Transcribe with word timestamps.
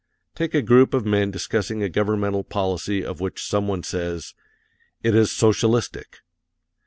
Take 0.33 0.55
a 0.55 0.63
group 0.63 0.95
of 0.95 1.05
men 1.05 1.29
discussing 1.29 1.83
a 1.83 1.87
governmental 1.87 2.43
policy 2.43 3.05
of 3.05 3.19
which 3.19 3.45
some 3.45 3.67
one 3.67 3.83
says: 3.83 4.33
"It 5.03 5.13
is 5.13 5.31
socialistic." 5.31 6.21